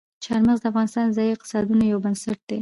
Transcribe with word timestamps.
چار 0.25 0.39
مغز 0.45 0.59
د 0.61 0.65
افغانستان 0.71 1.05
د 1.07 1.11
ځایي 1.17 1.31
اقتصادونو 1.33 1.83
یو 1.91 1.99
بنسټ 2.05 2.39
دی. 2.49 2.59